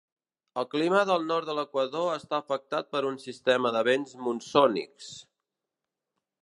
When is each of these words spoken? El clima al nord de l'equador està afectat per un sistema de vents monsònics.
El 0.59 0.65
clima 0.69 1.01
al 1.15 1.27
nord 1.31 1.49
de 1.49 1.53
l'equador 1.57 2.09
està 2.13 2.39
afectat 2.39 2.91
per 2.95 3.03
un 3.11 3.21
sistema 3.27 3.75
de 3.77 3.85
vents 3.91 4.19
monsònics. 4.29 5.13